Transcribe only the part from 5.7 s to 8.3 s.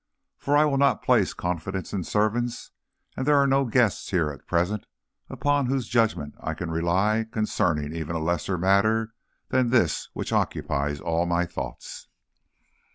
judgment I can rely concerning even a